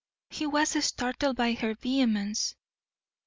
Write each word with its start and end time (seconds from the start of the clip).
He 0.31 0.47
was 0.47 0.83
startled 0.83 1.35
by 1.35 1.53
her 1.53 1.75
vehemence. 1.75 2.55